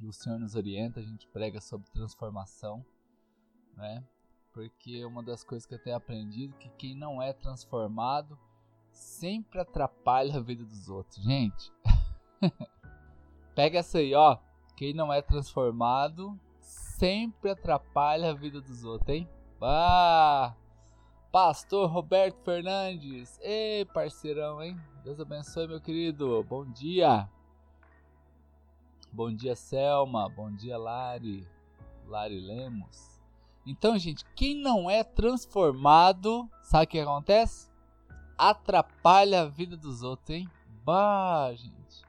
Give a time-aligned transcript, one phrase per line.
[0.00, 2.84] e o Senhor nos orienta, a gente prega sobre transformação,
[3.76, 4.04] né?
[4.52, 8.38] Porque uma das coisas que eu tenho aprendido é que quem não é transformado
[8.92, 11.22] sempre atrapalha a vida dos outros.
[11.22, 11.72] Gente,
[13.54, 14.38] pega essa aí, ó.
[14.76, 19.28] Quem não é transformado sempre atrapalha a vida dos outros, hein?
[19.60, 20.54] Ah!
[21.30, 23.38] Pastor Roberto Fernandes.
[23.42, 24.80] Ei, parceirão, hein?
[25.04, 26.44] Deus abençoe, meu querido.
[26.48, 27.28] Bom dia.
[29.18, 30.28] Bom dia, Selma.
[30.28, 31.44] Bom dia, Lari.
[32.06, 33.20] Lari Lemos.
[33.66, 37.68] Então, gente, quem não é transformado, sabe o que acontece?
[38.38, 40.48] Atrapalha a vida dos outros, hein?
[40.84, 42.04] Bah, gente.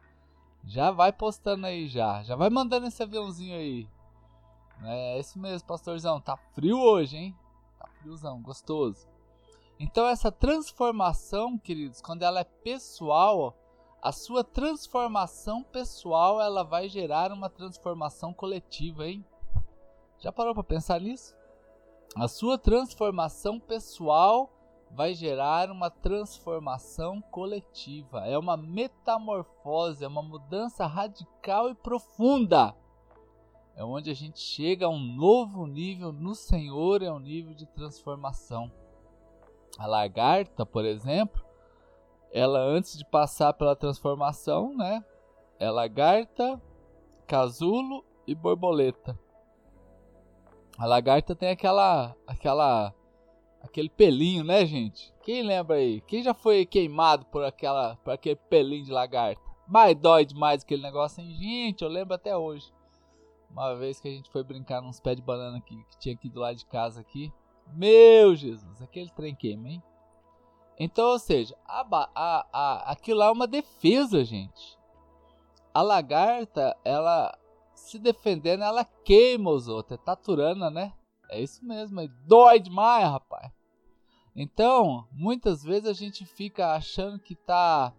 [0.63, 2.21] Já vai postando aí já.
[2.21, 3.89] Já vai mandando esse aviãozinho aí.
[4.83, 6.21] É isso mesmo, pastorzão.
[6.21, 7.35] Tá frio hoje, hein?
[7.79, 9.07] Tá friozão, gostoso.
[9.79, 13.57] Então essa transformação, queridos, quando ela é pessoal,
[14.01, 19.25] a sua transformação pessoal, ela vai gerar uma transformação coletiva, hein?
[20.19, 21.35] Já parou para pensar nisso?
[22.15, 24.49] A sua transformação pessoal
[24.91, 28.25] vai gerar uma transformação coletiva.
[28.25, 32.75] É uma metamorfose, é uma mudança radical e profunda.
[33.75, 37.65] É onde a gente chega a um novo nível no Senhor, é um nível de
[37.65, 38.71] transformação.
[39.77, 41.48] A lagarta, por exemplo,
[42.31, 45.03] ela antes de passar pela transformação, né?
[45.59, 46.61] É lagarta,
[47.27, 49.17] casulo e borboleta.
[50.77, 52.93] A lagarta tem aquela aquela
[53.61, 55.13] aquele pelinho, né, gente?
[55.21, 56.01] Quem lembra aí?
[56.01, 59.41] Quem já foi queimado por aquela por aquele pelinho de lagarta?
[59.67, 61.35] Mas dói demais aquele negócio, hein?
[61.35, 62.71] Gente, eu lembro até hoje.
[63.51, 66.29] Uma vez que a gente foi brincar nos pés de banana aqui, que tinha aqui
[66.29, 67.33] do lado de casa aqui.
[67.73, 69.83] Meu Jesus, aquele trem queima, hein?
[70.79, 71.85] Então, ou seja, a,
[72.15, 74.79] a, a, aquilo lá é uma defesa, gente.
[75.73, 77.37] A lagarta, ela
[77.75, 79.99] se defendendo, ela queima os outros.
[79.99, 80.93] É taturana, né?
[81.29, 83.51] É isso mesmo, é dói demais, rapaz.
[84.35, 87.93] Então, muitas vezes a gente fica achando que tá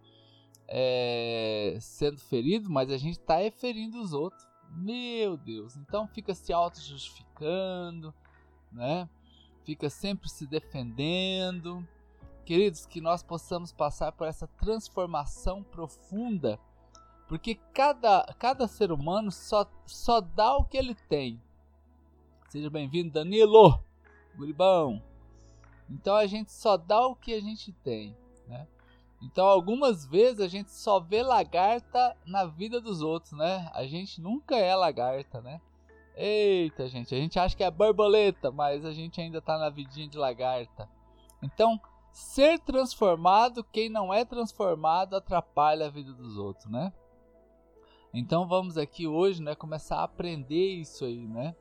[0.67, 4.43] é, sendo ferido, mas a gente tá ferindo os outros.
[4.71, 5.75] Meu Deus.
[5.75, 8.13] Então fica se auto-justificando,
[8.71, 9.07] né?
[9.63, 11.85] Fica sempre se defendendo.
[12.51, 16.59] Queridos, que nós possamos passar por essa transformação profunda,
[17.25, 21.41] porque cada, cada ser humano só, só dá o que ele tem.
[22.49, 23.81] Seja bem-vindo, Danilo,
[24.35, 25.01] guribão.
[25.89, 28.67] Então a gente só dá o que a gente tem, né?
[29.21, 33.71] Então algumas vezes a gente só vê lagarta na vida dos outros, né?
[33.73, 35.61] A gente nunca é lagarta, né?
[36.17, 40.09] Eita, gente, a gente acha que é borboleta, mas a gente ainda tá na vidinha
[40.09, 40.89] de lagarta.
[41.41, 41.79] Então,
[42.11, 46.91] ser transformado, quem não é transformado atrapalha a vida dos outros, né?
[48.13, 51.55] Então vamos aqui hoje, né, começar a aprender isso aí, né?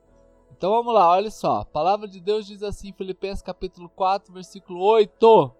[0.50, 1.60] Então vamos lá, olha só.
[1.60, 5.52] A palavra de Deus diz assim, Filipenses capítulo 4, versículo 8.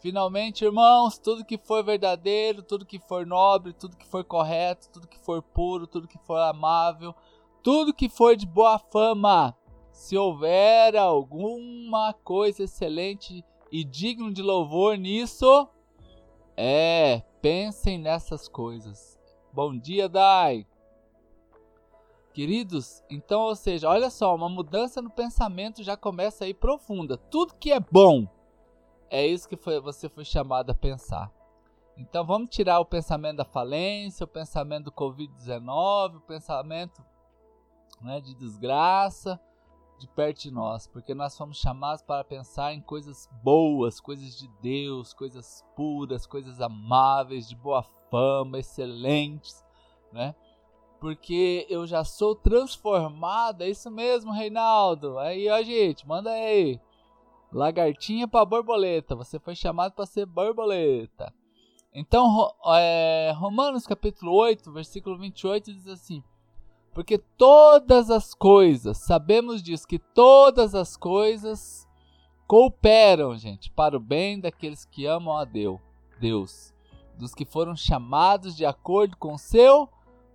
[0.00, 5.06] Finalmente, irmãos, tudo que for verdadeiro, tudo que for nobre, tudo que for correto, tudo
[5.06, 7.14] que for puro, tudo que for amável,
[7.62, 9.56] tudo que for de boa fama,
[9.92, 15.66] se houver alguma coisa excelente e digno de louvor nisso,
[16.54, 19.18] é, pensem nessas coisas.
[19.50, 20.66] Bom dia, Dai.
[22.34, 27.16] Queridos, então, ou seja, olha só, uma mudança no pensamento já começa aí profunda.
[27.16, 28.28] Tudo que é bom,
[29.08, 31.32] é isso que foi, você foi chamado a pensar.
[31.96, 37.02] Então vamos tirar o pensamento da falência, o pensamento do Covid-19, o pensamento
[38.02, 39.40] né, de desgraça
[40.02, 44.48] de perto de nós, porque nós fomos chamados para pensar em coisas boas, coisas de
[44.60, 49.64] Deus, coisas puras, coisas amáveis, de boa fama, excelentes,
[50.12, 50.34] né?
[51.00, 55.18] Porque eu já sou transformado, é isso mesmo, Reinaldo.
[55.18, 56.80] Aí, ó, gente, manda aí.
[57.52, 61.32] Lagartinha para borboleta, você foi chamado para ser borboleta.
[61.94, 66.22] Então, é, Romanos capítulo 8, versículo 28 diz assim:
[66.92, 71.88] porque todas as coisas, sabemos disso, que todas as coisas
[72.46, 75.80] cooperam, gente, para o bem daqueles que amam a Deus,
[76.20, 76.74] Deus,
[77.18, 79.88] dos que foram chamados de acordo com o seu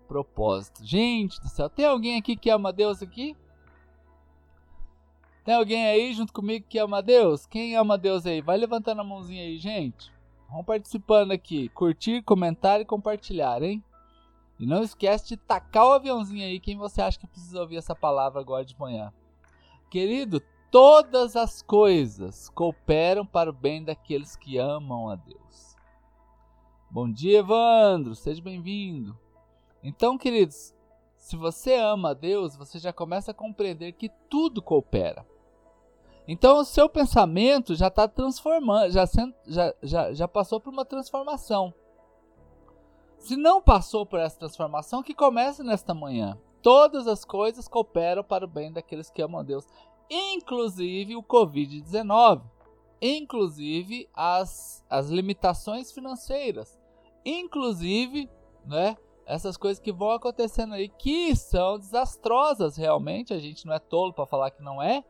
[0.07, 0.83] propósito.
[0.83, 3.35] Gente do céu, tem alguém aqui que ama Deus aqui?
[5.45, 7.45] Tem alguém aí junto comigo que ama Deus?
[7.45, 8.41] Quem ama Deus aí?
[8.41, 10.11] Vai levantando a mãozinha aí, gente.
[10.49, 11.69] Vamos participando aqui.
[11.69, 13.83] Curtir, comentar e compartilhar, hein?
[14.59, 17.95] E não esquece de tacar o aviãozinho aí quem você acha que precisa ouvir essa
[17.95, 19.13] palavra agora de manhã.
[19.89, 25.75] Querido, todas as coisas cooperam para o bem daqueles que amam a Deus.
[26.89, 29.17] Bom dia, Evandro, seja bem-vindo.
[29.83, 30.73] Então, queridos,
[31.15, 35.25] se você ama a Deus, você já começa a compreender que tudo coopera.
[36.27, 39.05] Então o seu pensamento já está transformando, já,
[39.45, 41.73] já, já, já passou por uma transformação.
[43.27, 46.39] Se não passou por essa transformação, que comece nesta manhã.
[46.61, 49.67] Todas as coisas cooperam para o bem daqueles que amam a Deus,
[50.09, 52.41] inclusive o Covid-19,
[53.01, 56.79] inclusive as, as limitações financeiras,
[57.25, 58.29] inclusive
[58.65, 58.95] né,
[59.25, 63.33] essas coisas que vão acontecendo aí que são desastrosas realmente.
[63.33, 65.03] A gente não é tolo para falar que não é,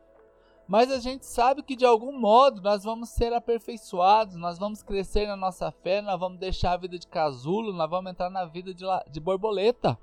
[0.68, 5.26] mas a gente sabe que de algum modo nós vamos ser aperfeiçoados, nós vamos crescer
[5.26, 8.74] na nossa fé, nós vamos deixar a vida de casulo, nós vamos entrar na vida
[8.74, 9.98] de, de borboleta.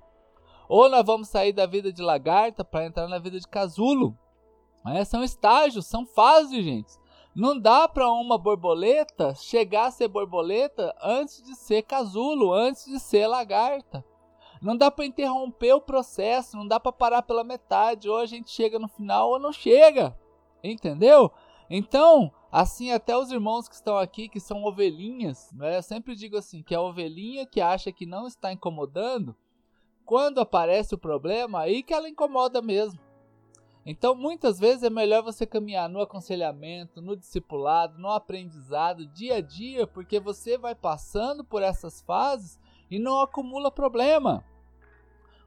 [0.67, 4.17] Ou nós vamos sair da vida de lagarta para entrar na vida de casulo.
[4.87, 6.93] É, são estágios, são fases, gente.
[7.35, 12.99] Não dá para uma borboleta chegar a ser borboleta antes de ser casulo, antes de
[12.99, 14.03] ser lagarta.
[14.59, 18.09] Não dá para interromper o processo, não dá para parar pela metade.
[18.09, 20.17] Ou a gente chega no final ou não chega.
[20.71, 21.31] Entendeu?
[21.69, 25.77] Então, assim, até os irmãos que estão aqui, que são ovelhinhas, né?
[25.77, 29.35] eu sempre digo assim: que a ovelhinha que acha que não está incomodando,
[30.05, 32.99] quando aparece o problema, aí que ela incomoda mesmo.
[33.85, 39.41] Então, muitas vezes é melhor você caminhar no aconselhamento, no discipulado, no aprendizado, dia a
[39.41, 42.59] dia, porque você vai passando por essas fases
[42.89, 44.43] e não acumula problema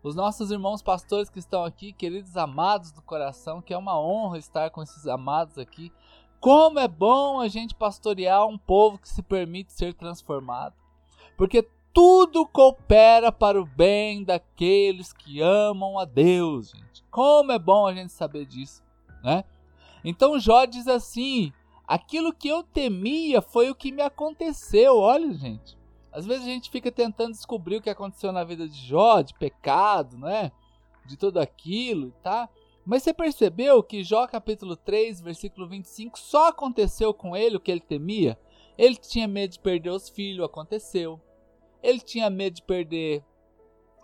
[0.02, 4.38] os nossos irmãos pastores que estão aqui, queridos amados do coração, que é uma honra
[4.38, 5.92] estar com esses amados aqui.
[6.40, 10.74] Como é bom a gente pastorear um povo que se permite ser transformado.
[11.36, 17.02] Porque tudo coopera para o bem daqueles que amam a Deus, gente.
[17.10, 18.82] Como é bom a gente saber disso,
[19.22, 19.44] né?
[20.04, 21.52] Então Jó diz assim:
[21.86, 24.98] aquilo que eu temia foi o que me aconteceu.
[24.98, 25.77] Olha, gente.
[26.12, 29.34] Às vezes a gente fica tentando descobrir o que aconteceu na vida de Jó, de
[29.34, 30.52] pecado, né?
[31.06, 32.48] De tudo aquilo, tá?
[32.84, 37.70] Mas você percebeu que Jó capítulo 3, versículo 25, só aconteceu com ele o que
[37.70, 38.38] ele temia?
[38.78, 41.20] Ele tinha medo de perder os filhos, aconteceu.
[41.82, 43.22] Ele tinha medo de perder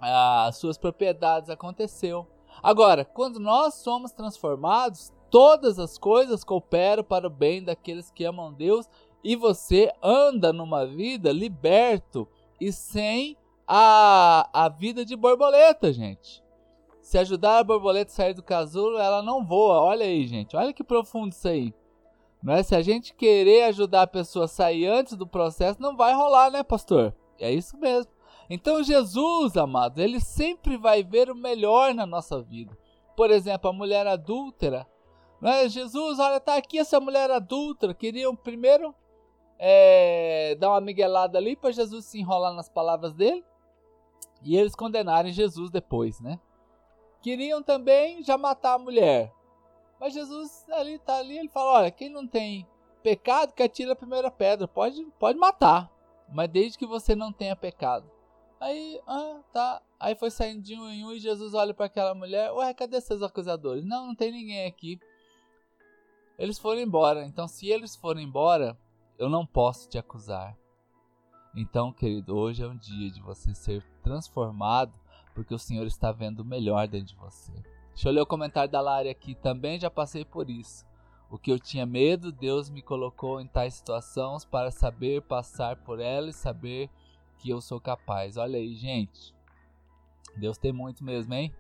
[0.01, 2.27] ah, as suas propriedades, aconteceu.
[2.63, 8.53] Agora, quando nós somos transformados, todas as coisas cooperam para o bem daqueles que amam
[8.53, 8.89] Deus
[9.25, 12.29] e você anda numa vida liberto
[12.61, 13.37] e sem
[13.67, 16.45] a, a vida de borboleta, gente.
[17.01, 19.81] Se ajudar a borboleta a sair do casulo, ela não voa.
[19.81, 20.57] Olha aí, gente.
[20.57, 21.75] Olha que profundo isso aí.
[22.43, 22.63] Não é?
[22.63, 26.51] Se a gente querer ajudar a pessoa a sair antes do processo, não vai rolar,
[26.51, 27.15] né, pastor?
[27.39, 28.13] É isso mesmo.
[28.51, 32.77] Então, Jesus, amados, ele sempre vai ver o melhor na nossa vida.
[33.17, 34.87] Por exemplo, a mulher adúltera.
[35.41, 35.69] Não é?
[35.69, 37.95] Jesus, olha, tá aqui essa mulher adúltera.
[37.95, 38.95] Queriam primeiro
[39.59, 43.45] é, dar uma miguelada ali para Jesus se enrolar nas palavras dele
[44.43, 46.39] e eles condenarem Jesus depois, né?
[47.23, 49.33] Queriam também já matar a mulher,
[49.99, 52.67] mas Jesus ali tá ali, ele fala, olha, quem não tem
[53.03, 55.91] pecado que atira a primeira pedra, pode pode matar,
[56.29, 58.11] mas desde que você não tenha pecado.
[58.61, 59.83] Aí, ah, tá.
[60.01, 62.99] Aí foi saindo de um em um e Jesus olha para aquela mulher, ué, cadê
[63.01, 63.85] seus acusadores?
[63.85, 64.99] Não, não tem ninguém aqui.
[66.39, 67.27] Eles foram embora.
[67.27, 68.75] Então, se eles foram embora,
[69.19, 70.57] eu não posso te acusar.
[71.55, 74.99] Então, querido, hoje é um dia de você ser transformado,
[75.35, 77.53] porque o Senhor está vendo o melhor dentro de você.
[77.91, 79.37] Deixa eu ler o comentário da Lari aqui.
[79.37, 80.85] Também já passei por isso.
[81.31, 86.01] O que eu tinha medo, Deus me colocou em tais situações para saber passar por
[86.01, 86.91] ela e saber
[87.39, 88.37] que eu sou capaz.
[88.37, 89.33] Olha aí, gente.
[90.37, 91.55] Deus tem muito mesmo, hein?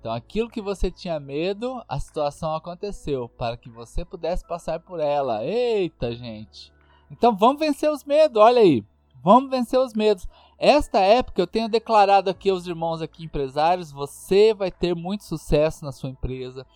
[0.00, 5.00] Então, aquilo que você tinha medo, a situação aconteceu para que você pudesse passar por
[5.00, 5.44] ela.
[5.44, 6.72] Eita, gente!
[7.10, 8.84] Então vamos vencer os medos, olha aí.
[9.22, 10.26] Vamos vencer os medos.
[10.58, 15.84] Esta época eu tenho declarado aqui aos irmãos aqui empresários, você vai ter muito sucesso
[15.84, 16.66] na sua empresa.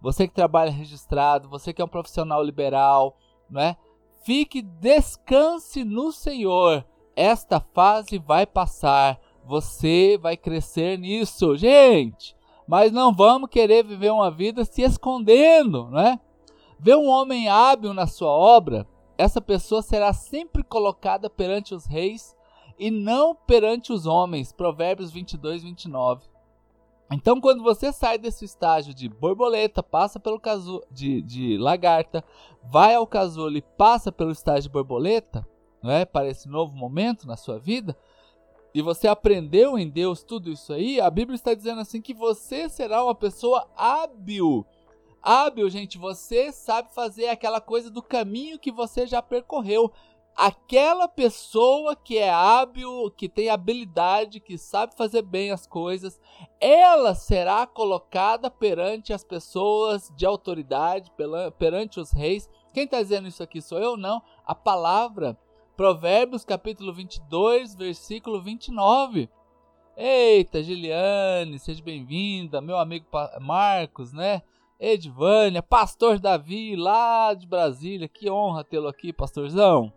[0.00, 3.16] Você que trabalha registrado, você que é um profissional liberal,
[3.50, 3.76] não é?
[4.24, 6.84] Fique, descanse no Senhor.
[7.16, 9.18] Esta fase vai passar.
[9.44, 12.36] Você vai crescer nisso, gente.
[12.66, 16.20] Mas não vamos querer viver uma vida se escondendo, não é?
[16.78, 18.86] Ver um homem hábil na sua obra
[19.18, 22.36] essa pessoa será sempre colocada perante os reis
[22.78, 24.52] e não perante os homens.
[24.52, 26.24] Provérbios 22, 29.
[27.10, 32.22] Então, quando você sai desse estágio de borboleta, passa pelo casulo de, de lagarta,
[32.62, 35.46] vai ao casulo e passa pelo estágio de borboleta,
[35.82, 36.04] não é?
[36.04, 37.96] Para esse novo momento na sua vida,
[38.74, 42.68] e você aprendeu em Deus tudo isso aí, a Bíblia está dizendo assim que você
[42.68, 44.66] será uma pessoa hábil
[45.30, 49.92] Hábil, gente, você sabe fazer aquela coisa do caminho que você já percorreu.
[50.34, 56.18] aquela pessoa que é hábil, que tem habilidade, que sabe fazer bem as coisas,
[56.58, 61.12] ela será colocada perante as pessoas de autoridade,
[61.58, 62.48] perante os reis.
[62.72, 63.98] Quem está dizendo isso aqui sou eu?
[63.98, 64.22] Não.
[64.46, 65.36] A palavra,
[65.76, 69.28] Provérbios capítulo 22, versículo 29.
[69.94, 73.06] Eita, Giliane, seja bem-vinda, meu amigo
[73.40, 74.40] Marcos, né?
[74.78, 79.92] Edvânia, pastor Davi, lá de Brasília, que honra tê-lo aqui, pastorzão.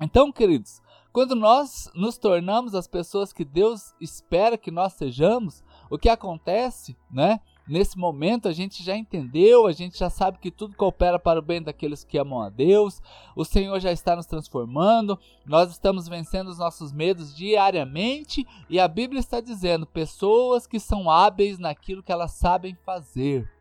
[0.00, 0.82] Então, queridos,
[1.12, 6.96] quando nós nos tornamos as pessoas que Deus espera que nós sejamos, o que acontece,
[7.08, 7.40] né?
[7.68, 11.42] Nesse momento a gente já entendeu, a gente já sabe que tudo coopera para o
[11.42, 13.00] bem daqueles que amam a Deus.
[13.36, 18.88] O Senhor já está nos transformando, nós estamos vencendo os nossos medos diariamente e a
[18.88, 23.53] Bíblia está dizendo: pessoas que são hábeis naquilo que elas sabem fazer.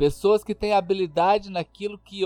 [0.00, 2.22] Pessoas que têm habilidade naquilo que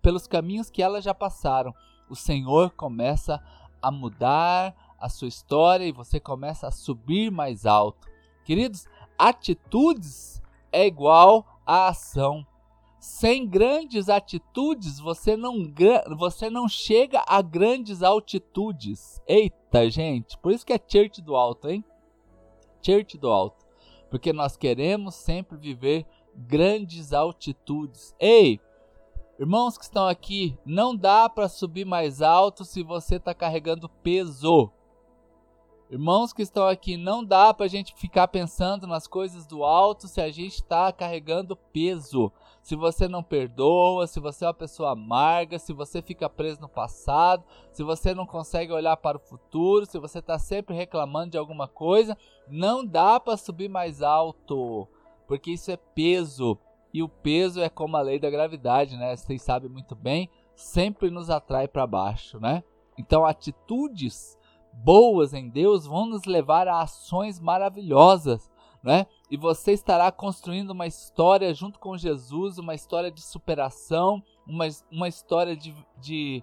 [0.00, 1.74] pelos caminhos que elas já passaram
[2.08, 3.42] o Senhor começa
[3.82, 8.06] a mudar a sua história e você começa a subir mais alto.
[8.44, 8.86] Queridos,
[9.18, 10.40] atitudes
[10.70, 12.46] é igual a ação.
[13.00, 15.56] Sem grandes atitudes, você não,
[16.16, 19.20] você não chega a grandes altitudes.
[19.26, 21.84] Eita, gente, por isso que é church do alto, hein?
[22.80, 23.66] Church do alto.
[24.08, 28.14] Porque nós queremos sempre viver grandes altitudes.
[28.18, 28.60] Ei,
[29.40, 34.70] Irmãos que estão aqui, não dá para subir mais alto se você está carregando peso.
[35.90, 40.06] Irmãos que estão aqui, não dá para a gente ficar pensando nas coisas do alto
[40.06, 42.30] se a gente está carregando peso.
[42.62, 46.68] Se você não perdoa, se você é uma pessoa amarga, se você fica preso no
[46.68, 51.38] passado, se você não consegue olhar para o futuro, se você está sempre reclamando de
[51.38, 52.14] alguma coisa,
[52.46, 54.86] não dá para subir mais alto,
[55.30, 56.58] porque isso é peso.
[56.92, 59.14] E o peso é como a lei da gravidade, né?
[59.14, 62.64] Vocês sabem muito bem, sempre nos atrai para baixo, né?
[62.98, 64.36] Então, atitudes
[64.72, 68.50] boas em Deus vão nos levar a ações maravilhosas,
[68.82, 69.06] né?
[69.30, 75.06] E você estará construindo uma história junto com Jesus, uma história de superação, uma, uma
[75.06, 76.42] história de, de,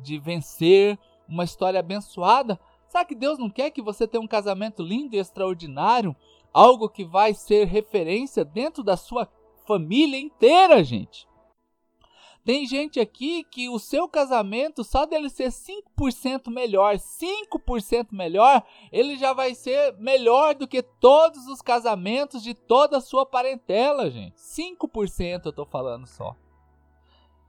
[0.00, 0.96] de vencer,
[1.28, 2.56] uma história abençoada.
[2.86, 6.14] Sabe que Deus não quer que você tenha um casamento lindo e extraordinário?
[6.52, 9.28] Algo que vai ser referência dentro da sua
[9.66, 11.28] família inteira, gente.
[12.48, 19.18] Tem gente aqui que o seu casamento, só dele ser 5% melhor, 5% melhor, ele
[19.18, 24.36] já vai ser melhor do que todos os casamentos de toda a sua parentela, gente.
[24.36, 26.34] 5% eu tô falando só.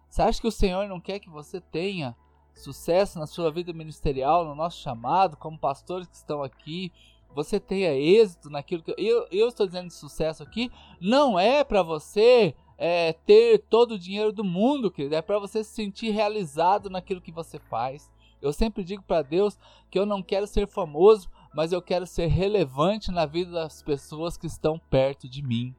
[0.10, 2.14] Você acha que o Senhor não quer que você tenha
[2.54, 6.92] sucesso na sua vida ministerial, no nosso chamado, como pastores que estão aqui,
[7.34, 11.84] você tenha êxito naquilo que eu, eu estou dizendo de sucesso aqui, não é para
[11.84, 16.90] você é, ter todo o dinheiro do mundo, querido, é para você se sentir realizado
[16.90, 18.10] naquilo que você faz.
[18.42, 19.60] Eu sempre digo para Deus
[19.90, 24.38] que eu não quero ser famoso, mas eu quero ser relevante na vida das pessoas
[24.38, 25.76] que estão perto de mim.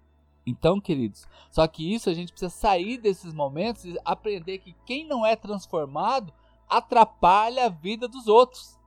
[0.46, 5.06] Então, queridos, só que isso a gente precisa sair desses momentos e aprender que quem
[5.06, 6.32] não é transformado
[6.68, 8.78] atrapalha a vida dos outros,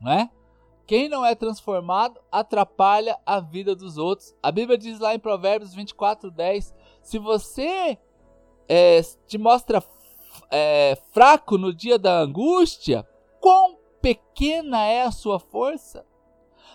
[0.00, 0.30] não é?
[0.86, 4.34] Quem não é transformado atrapalha a vida dos outros.
[4.40, 7.98] A Bíblia diz lá em Provérbios 24, 10: se você
[8.68, 9.82] é, te mostra
[10.50, 13.06] é, fraco no dia da angústia,
[13.40, 16.06] quão pequena é a sua força?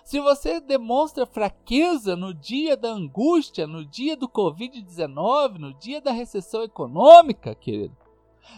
[0.03, 6.11] Se você demonstra fraqueza no dia da angústia, no dia do Covid-19, no dia da
[6.11, 7.95] recessão econômica, querido,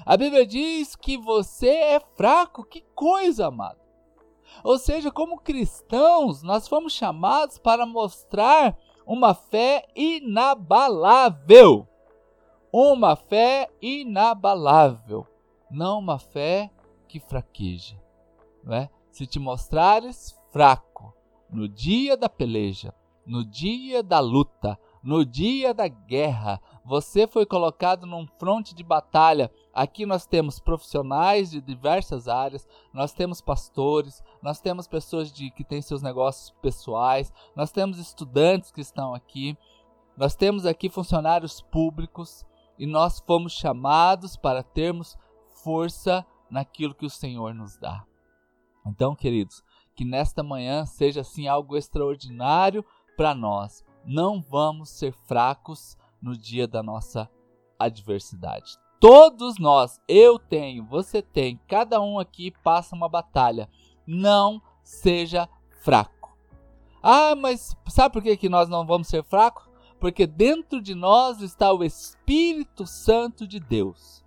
[0.06, 2.64] a Bíblia diz que você é fraco.
[2.64, 3.83] Que coisa, amado.
[4.64, 11.88] Ou seja, como cristãos, nós fomos chamados para mostrar uma fé inabalável.
[12.72, 15.28] Uma fé inabalável,
[15.70, 16.72] não uma fé
[17.08, 18.02] que fraqueja.
[18.64, 18.90] Não é?
[19.12, 21.14] Se te mostrares fraco
[21.52, 22.92] no dia da peleja,
[23.26, 29.52] no dia da luta, no dia da guerra, você foi colocado num fronte de batalha.
[29.74, 35.64] Aqui nós temos profissionais de diversas áreas, nós temos pastores, nós temos pessoas de, que
[35.64, 39.58] têm seus negócios pessoais, nós temos estudantes que estão aqui,
[40.16, 42.46] nós temos aqui funcionários públicos
[42.78, 45.18] e nós fomos chamados para termos
[45.64, 48.06] força naquilo que o Senhor nos dá.
[48.86, 49.64] Então, queridos,
[49.96, 52.86] que nesta manhã seja assim algo extraordinário
[53.18, 53.84] para nós.
[54.06, 57.30] Não vamos ser fracos no dia da nossa
[57.80, 58.83] adversidade.
[59.04, 63.70] Todos nós, eu tenho, você tem, cada um aqui passa uma batalha.
[64.08, 65.50] Não seja
[65.82, 66.34] fraco.
[67.02, 69.66] Ah, mas sabe por que, que nós não vamos ser fracos?
[70.00, 74.24] Porque dentro de nós está o Espírito Santo de Deus.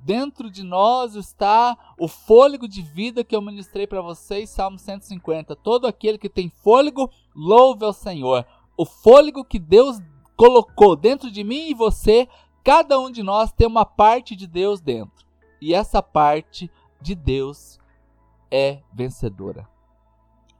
[0.00, 5.54] Dentro de nós está o fôlego de vida que eu ministrei para vocês, Salmo 150.
[5.54, 8.44] Todo aquele que tem fôlego, louve ao Senhor.
[8.76, 10.00] O fôlego que Deus
[10.36, 12.28] colocou dentro de mim e você,
[12.66, 15.24] cada um de nós tem uma parte de Deus dentro.
[15.60, 16.68] E essa parte
[17.00, 17.78] de Deus
[18.50, 19.68] é vencedora.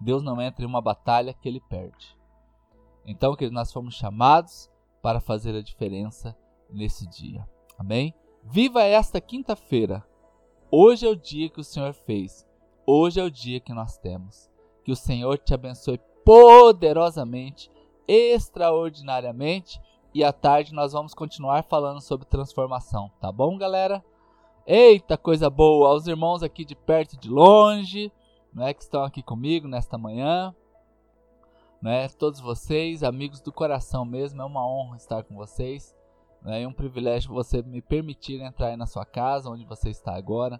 [0.01, 2.17] Deus não entra em uma batalha que ele perde.
[3.05, 4.71] Então, que nós fomos chamados
[5.03, 6.37] para fazer a diferença
[6.71, 7.45] nesse dia.
[7.77, 8.15] Amém?
[8.45, 10.07] Viva esta quinta-feira.
[10.71, 12.47] Hoje é o dia que o Senhor fez.
[12.87, 14.49] Hoje é o dia que nós temos.
[14.85, 17.69] Que o Senhor te abençoe poderosamente,
[18.07, 19.81] extraordinariamente.
[20.16, 24.02] E à tarde nós vamos continuar falando sobre transformação, tá bom, galera?
[24.66, 25.90] Eita, coisa boa!
[25.90, 28.11] Aos irmãos aqui de perto e de longe,
[28.50, 30.56] né, que estão aqui comigo nesta manhã,
[31.82, 35.94] né, todos vocês, amigos do coração mesmo, é uma honra estar com vocês.
[36.40, 40.16] Né, é um privilégio você me permitir entrar aí na sua casa, onde você está
[40.16, 40.58] agora,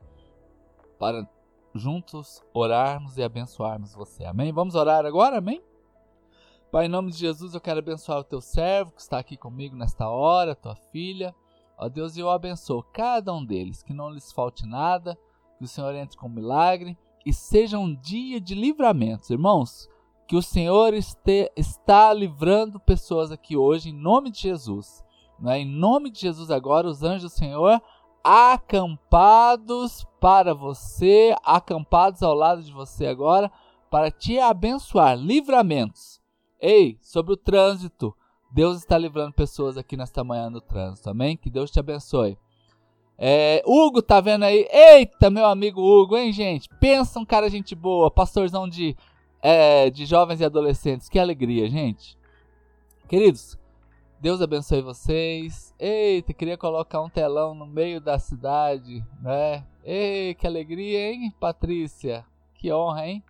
[0.99, 1.27] para
[1.75, 4.23] juntos orarmos e abençoarmos você.
[4.27, 4.53] Amém?
[4.53, 5.39] Vamos orar agora?
[5.39, 5.63] Amém?
[6.71, 9.77] Pai, em nome de Jesus, eu quero abençoar o teu servo que está aqui comigo
[9.77, 11.35] nesta hora, tua filha.
[11.79, 15.17] Ó Deus, eu abençoo cada um deles, que não lhes falte nada,
[15.59, 19.31] que o Senhor entre com milagre e seja um dia de livramentos.
[19.31, 19.89] Irmãos,
[20.27, 25.05] que o Senhor este, está livrando pessoas aqui hoje, em nome de Jesus.
[25.39, 25.61] Né?
[25.61, 27.81] Em nome de Jesus, agora, os anjos do Senhor
[28.25, 33.53] acampados para você, acampados ao lado de você agora,
[33.89, 35.17] para te abençoar.
[35.17, 36.26] Livramentos.
[36.61, 38.15] Ei, sobre o trânsito.
[38.53, 41.37] Deus está livrando pessoas aqui nesta manhã no trânsito, amém?
[41.37, 42.39] Que Deus te abençoe.
[43.19, 44.69] É, Hugo, tá vendo aí?
[44.71, 46.69] Eita, meu amigo Hugo, hein, gente?
[46.81, 48.97] Pensa um cara gente boa, pastorzão de,
[49.43, 51.09] é, de jovens e adolescentes.
[51.09, 52.17] Que alegria, gente.
[53.09, 53.59] Queridos,
[54.21, 55.75] Deus abençoe vocês.
[55.79, 59.67] Eita, queria colocar um telão no meio da cidade, né?
[59.85, 62.25] Ei, que alegria, hein, Patrícia?
[62.55, 63.23] Que honra, hein?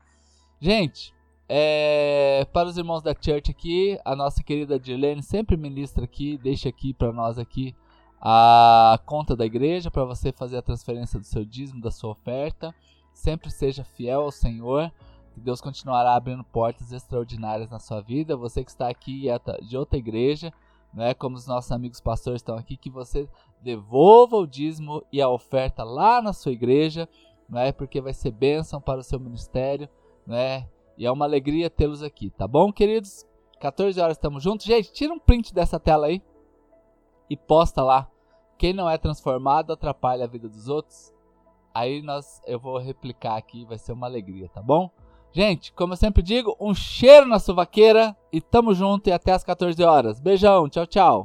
[0.60, 1.14] Gente,
[1.48, 6.68] é, para os irmãos da church aqui, a nossa querida Dirlene sempre ministra aqui, deixa
[6.68, 7.74] aqui para nós aqui
[8.20, 12.74] a conta da igreja para você fazer a transferência do seu dízimo, da sua oferta.
[13.14, 14.92] Sempre seja fiel ao Senhor,
[15.32, 18.36] que Deus continuará abrindo portas extraordinárias na sua vida.
[18.36, 20.52] Você que está aqui é de outra igreja,
[20.92, 23.28] né, como os nossos amigos pastores estão aqui, que você
[23.62, 27.08] devolva o dízimo e a oferta lá na sua igreja,
[27.48, 29.88] né, porque vai ser bênção para o seu ministério,
[30.26, 33.26] né, e é uma alegria tê-los aqui, tá bom, queridos?
[33.60, 34.66] 14 horas estamos juntos.
[34.66, 36.22] Gente, tira um print dessa tela aí
[37.28, 38.08] e posta lá.
[38.58, 41.12] Quem não é transformado atrapalha a vida dos outros.
[41.74, 44.90] Aí nós eu vou replicar aqui, vai ser uma alegria, tá bom?
[45.32, 49.44] Gente, como eu sempre digo, um cheiro na suvaqueira e tamo junto e até as
[49.44, 50.18] 14 horas.
[50.18, 51.24] Beijão, tchau, tchau.